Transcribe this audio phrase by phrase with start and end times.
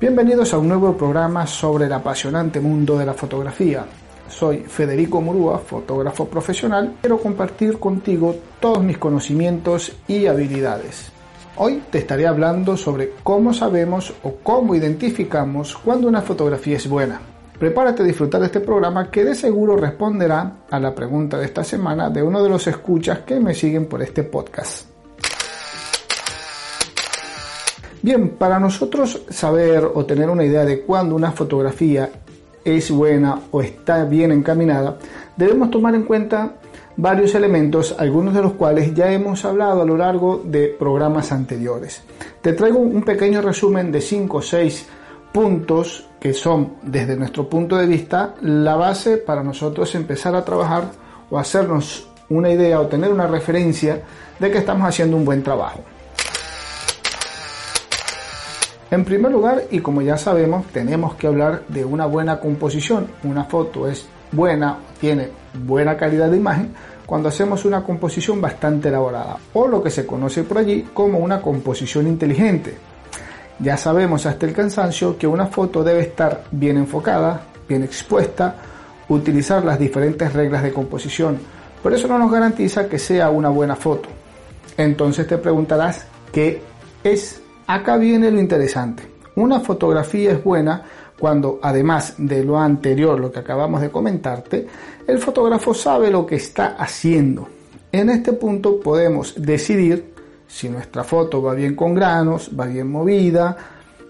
[0.00, 3.86] Bienvenidos a un nuevo programa sobre el apasionante mundo de la fotografía.
[4.28, 6.96] Soy Federico Murúa, fotógrafo profesional.
[7.00, 11.12] Quiero compartir contigo todos mis conocimientos y habilidades.
[11.56, 17.20] Hoy te estaré hablando sobre cómo sabemos o cómo identificamos cuando una fotografía es buena.
[17.56, 21.62] Prepárate a disfrutar de este programa que de seguro responderá a la pregunta de esta
[21.62, 24.93] semana de uno de los escuchas que me siguen por este podcast.
[28.04, 32.10] Bien, para nosotros saber o tener una idea de cuándo una fotografía
[32.62, 34.98] es buena o está bien encaminada,
[35.38, 36.56] debemos tomar en cuenta
[36.98, 42.02] varios elementos, algunos de los cuales ya hemos hablado a lo largo de programas anteriores.
[42.42, 44.86] Te traigo un pequeño resumen de 5 o 6
[45.32, 50.90] puntos que son, desde nuestro punto de vista, la base para nosotros empezar a trabajar
[51.30, 54.02] o hacernos una idea o tener una referencia
[54.38, 55.80] de que estamos haciendo un buen trabajo.
[58.94, 63.08] En primer lugar, y como ya sabemos, tenemos que hablar de una buena composición.
[63.24, 65.30] Una foto es buena, tiene
[65.66, 66.72] buena calidad de imagen
[67.04, 71.42] cuando hacemos una composición bastante elaborada o lo que se conoce por allí como una
[71.42, 72.76] composición inteligente.
[73.58, 78.54] Ya sabemos hasta el cansancio que una foto debe estar bien enfocada, bien expuesta,
[79.08, 81.40] utilizar las diferentes reglas de composición,
[81.82, 84.08] pero eso no nos garantiza que sea una buena foto.
[84.76, 86.62] Entonces te preguntarás, ¿qué
[87.02, 87.40] es?
[87.66, 89.02] Acá viene lo interesante.
[89.36, 90.82] Una fotografía es buena
[91.18, 94.66] cuando, además de lo anterior, lo que acabamos de comentarte,
[95.06, 97.48] el fotógrafo sabe lo que está haciendo.
[97.90, 100.12] En este punto podemos decidir
[100.46, 103.56] si nuestra foto va bien con granos, va bien movida,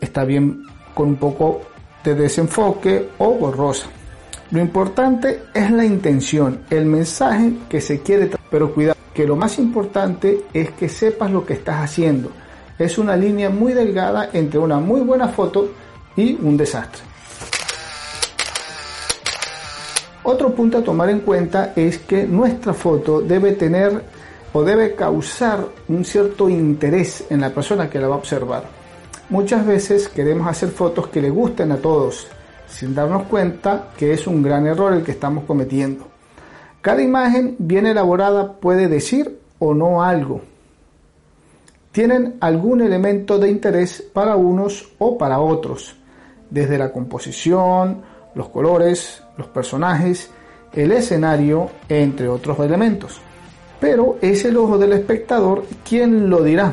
[0.00, 0.62] está bien
[0.94, 1.62] con un poco
[2.04, 3.88] de desenfoque o borrosa.
[4.50, 9.58] Lo importante es la intención, el mensaje que se quiere, pero cuidado, que lo más
[9.58, 12.30] importante es que sepas lo que estás haciendo.
[12.80, 15.68] Es una línea muy delgada entre una muy buena foto
[16.16, 17.02] y un desastre.
[20.22, 24.02] Otro punto a tomar en cuenta es que nuestra foto debe tener
[24.54, 28.64] o debe causar un cierto interés en la persona que la va a observar.
[29.28, 32.28] Muchas veces queremos hacer fotos que le gusten a todos,
[32.66, 36.06] sin darnos cuenta que es un gran error el que estamos cometiendo.
[36.80, 40.40] Cada imagen bien elaborada puede decir o no algo.
[41.92, 45.96] Tienen algún elemento de interés para unos o para otros,
[46.48, 48.02] desde la composición,
[48.34, 50.30] los colores, los personajes,
[50.72, 53.20] el escenario, entre otros elementos
[53.80, 56.72] pero es el ojo del espectador quien lo dirá.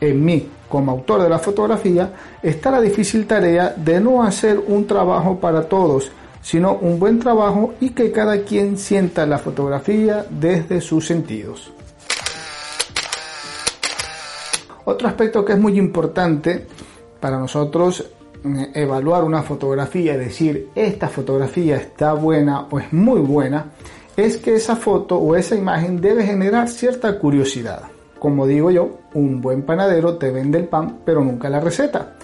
[0.00, 2.10] En mí, como autor de la fotografía,
[2.42, 6.10] está la difícil tarea de no hacer un trabajo para todos,
[6.40, 11.72] sino un buen trabajo y que cada quien sienta la fotografía desde sus sentidos.
[14.84, 16.66] Otro aspecto que es muy importante
[17.20, 18.04] para nosotros
[18.44, 23.66] eh, evaluar una fotografía y decir esta fotografía está buena o es muy buena
[24.16, 27.82] es que esa foto o esa imagen debe generar cierta curiosidad.
[28.18, 32.14] Como digo yo, un buen panadero te vende el pan, pero nunca la receta.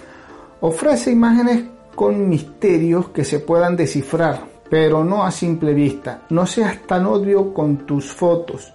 [0.61, 1.63] Ofrece imágenes
[1.95, 6.21] con misterios que se puedan descifrar, pero no a simple vista.
[6.29, 8.73] No seas tan obvio con tus fotos.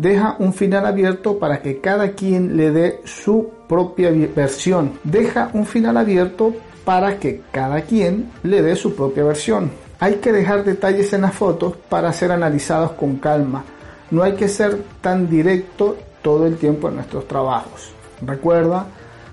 [0.00, 4.92] Deja un final abierto para que cada quien le dé su propia versión.
[5.04, 6.54] Deja un final abierto
[6.86, 9.70] para que cada quien le dé su propia versión.
[9.98, 13.62] Hay que dejar detalles en las fotos para ser analizados con calma.
[14.10, 17.92] No hay que ser tan directo todo el tiempo en nuestros trabajos.
[18.22, 18.86] Recuerda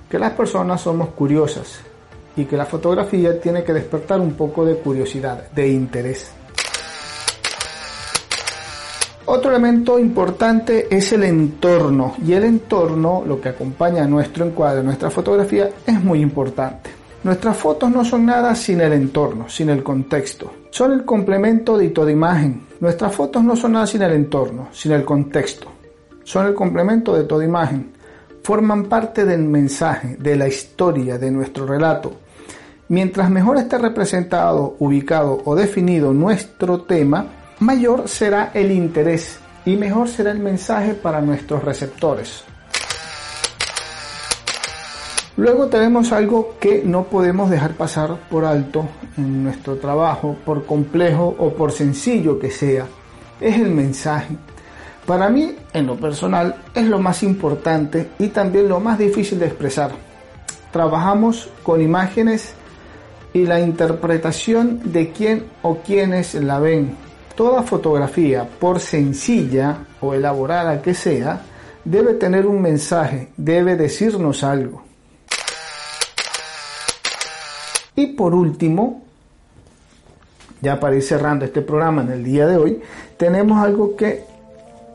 [0.10, 1.80] que las personas somos curiosas
[2.36, 6.30] y que la fotografía tiene que despertar un poco de curiosidad, de interés.
[9.30, 14.82] Otro elemento importante es el entorno y el entorno, lo que acompaña a nuestro encuadre,
[14.82, 16.92] nuestra fotografía, es muy importante.
[17.26, 20.50] Nuestras fotos no son nada sin el entorno, sin el contexto.
[20.70, 22.68] Son el complemento de toda imagen.
[22.80, 25.68] Nuestras fotos no son nada sin el entorno, sin el contexto.
[26.24, 27.92] Son el complemento de toda imagen.
[28.44, 32.14] Forman parte del mensaje, de la historia, de nuestro relato.
[32.88, 37.26] Mientras mejor esté representado, ubicado o definido nuestro tema,
[37.60, 42.44] mayor será el interés y mejor será el mensaje para nuestros receptores.
[45.38, 48.88] Luego tenemos algo que no podemos dejar pasar por alto
[49.18, 52.88] en nuestro trabajo, por complejo o por sencillo que sea.
[53.40, 54.36] Es el mensaje.
[55.06, 59.46] Para mí, en lo personal, es lo más importante y también lo más difícil de
[59.46, 59.92] expresar.
[60.72, 62.54] Trabajamos con imágenes
[63.32, 67.07] y la interpretación de quién o quienes la ven.
[67.38, 71.40] Toda fotografía, por sencilla o elaborada que sea,
[71.86, 74.82] debe tener un mensaje, debe decirnos algo.
[77.96, 79.04] Y por último,
[80.64, 82.82] ya para ir cerrando este programa en el día de hoy,
[83.18, 84.24] tenemos algo que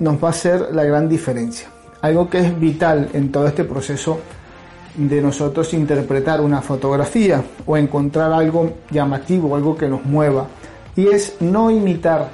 [0.01, 1.69] nos va a hacer la gran diferencia,
[2.01, 4.19] algo que es vital en todo este proceso
[4.97, 10.49] de nosotros interpretar una fotografía o encontrar algo llamativo, algo que nos mueva,
[10.97, 12.29] y es no imitar.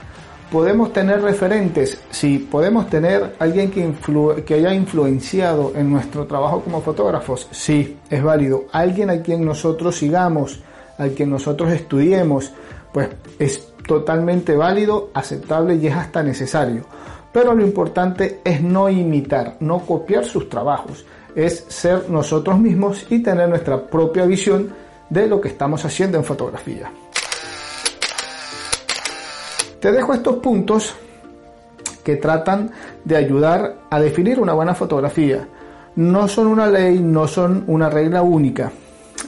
[0.50, 3.92] Podemos tener referentes, sí, podemos tener alguien que,
[4.46, 8.64] que haya influenciado en nuestro trabajo como fotógrafos, sí, es válido.
[8.72, 10.60] Alguien a quien nosotros sigamos,
[10.96, 12.50] al quien nosotros estudiemos,
[12.92, 16.84] pues es totalmente válido, aceptable y es hasta necesario.
[17.32, 21.04] Pero lo importante es no imitar, no copiar sus trabajos,
[21.34, 24.72] es ser nosotros mismos y tener nuestra propia visión
[25.10, 26.90] de lo que estamos haciendo en fotografía.
[29.80, 30.94] Te dejo estos puntos
[32.02, 32.70] que tratan
[33.04, 35.46] de ayudar a definir una buena fotografía.
[35.94, 38.72] No son una ley, no son una regla única.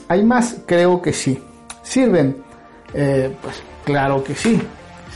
[0.09, 1.41] Hay más, creo que sí.
[1.83, 2.43] ¿Sirven?
[2.93, 4.61] Eh, pues claro que sí.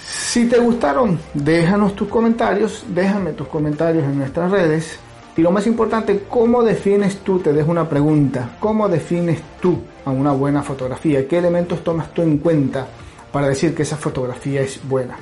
[0.06, 5.00] Si te gustaron, déjanos tus comentarios, déjame tus comentarios en nuestras redes.
[5.36, 7.40] Y lo más importante, ¿cómo defines tú?
[7.40, 8.52] Te dejo una pregunta.
[8.62, 11.28] ¿Cómo defines tú a una buena fotografía?
[11.28, 12.88] ¿Qué elementos tomas tú en cuenta
[13.36, 15.18] para decir que esa fotografía es buena?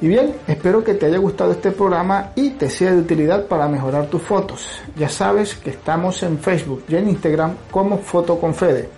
[0.00, 3.68] Y bien, espero que te haya gustado este programa y te sea de utilidad para
[3.68, 4.66] mejorar tus fotos.
[4.96, 8.88] Ya sabes que estamos en Facebook y en Instagram como Foto con Fede.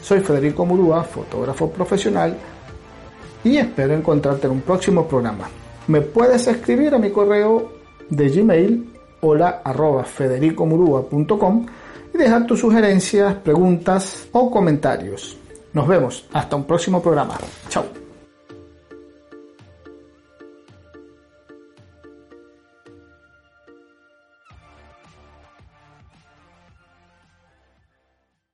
[0.00, 2.34] Soy Federico Murúa, fotógrafo profesional,
[3.44, 5.46] y espero encontrarte en un próximo programa.
[5.88, 7.72] Me puedes escribir a mi correo
[8.08, 8.90] de Gmail
[9.20, 11.66] hola arroba federicomurúa.com
[12.14, 15.36] y dejar tus sugerencias, preguntas o comentarios.
[15.76, 17.36] Nos vemos hasta un próximo programa.
[17.68, 18.05] Chao.